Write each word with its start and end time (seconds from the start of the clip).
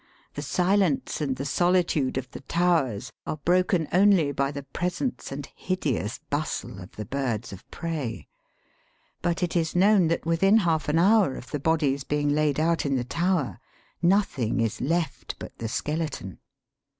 The 0.33 0.41
silence 0.41 1.21
and 1.21 1.35
the 1.35 1.45
solitude 1.45 2.17
of 2.17 2.27
the 2.31 2.39
towers 2.39 3.11
are 3.27 3.37
broken 3.37 3.87
only 3.93 4.31
by 4.31 4.51
the 4.51 4.63
presence 4.63 5.31
and 5.31 5.47
hideous 5.55 6.17
bustle 6.31 6.79
of 6.79 6.93
the 6.95 7.05
birds 7.05 7.53
of 7.53 7.69
prey; 7.69 8.27
but 9.21 9.43
it 9.43 9.55
is 9.55 9.75
known 9.75 10.07
that 10.07 10.25
within 10.25 10.57
half 10.65 10.89
an 10.89 10.97
hour 10.97 11.35
of 11.35 11.51
the 11.51 11.59
body's 11.59 12.03
being 12.03 12.29
laid 12.29 12.59
out 12.59 12.83
in 12.83 12.95
the 12.95 13.03
tower, 13.03 13.59
nothing 14.01 14.59
is 14.59 14.81
left 14.81 15.35
but 15.37 15.55
the 15.59 15.67
skeleton. 15.69 16.39